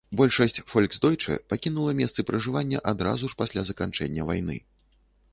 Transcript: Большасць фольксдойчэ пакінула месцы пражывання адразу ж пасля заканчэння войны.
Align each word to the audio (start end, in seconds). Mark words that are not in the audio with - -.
Большасць 0.19 0.59
фольксдойчэ 0.69 1.35
пакінула 1.51 1.91
месцы 1.99 2.25
пражывання 2.29 2.79
адразу 2.91 3.29
ж 3.33 3.37
пасля 3.43 3.65
заканчэння 3.69 4.25
войны. 4.31 4.57